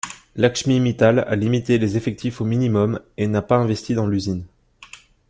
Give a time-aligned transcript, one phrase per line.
[0.35, 4.45] Lakshmi Mittal a limité les effectifs au minimum et n'a pas investi dans l'usine.